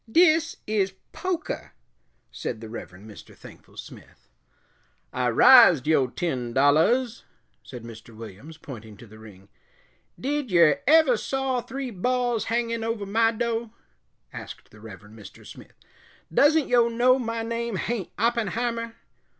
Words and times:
"Dis 0.11 0.55
is 0.65 0.93
pokah," 1.13 1.73
said 2.31 2.59
the 2.59 2.69
Reverend 2.69 3.07
Mr. 3.07 3.35
Thankful 3.35 3.77
Smith. 3.77 4.27
"I 5.13 5.29
rised 5.29 5.85
yo' 5.85 6.07
ten 6.07 6.53
dollahs," 6.53 7.23
said 7.61 7.83
Mr. 7.83 8.15
Williams, 8.15 8.57
pointing 8.57 8.97
to 8.97 9.05
the 9.05 9.19
ring. 9.19 9.47
"Did 10.19 10.49
yer 10.49 10.81
ever 10.87 11.17
saw 11.17 11.61
three 11.61 11.91
balls 11.91 12.45
hangin' 12.45 12.83
over 12.83 13.05
my 13.05 13.31
do'?" 13.31 13.75
asked 14.33 14.71
the 14.71 14.79
Reverend 14.81 15.19
Mr. 15.19 15.45
Smith. 15.45 15.77
"Doesn't 16.33 16.67
yo' 16.67 16.87
know 16.87 17.19
my 17.19 17.43
name 17.43 17.75
hain't 17.75 18.09
Oppenheimer?" 18.17 18.95